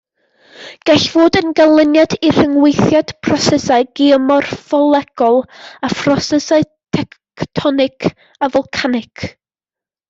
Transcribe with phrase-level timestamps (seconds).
[0.89, 5.39] Gall fod yn ganlyniad i ryngweithiad prosesau geomorffolegol
[5.91, 9.31] a phrosesau tectonig a folcanig.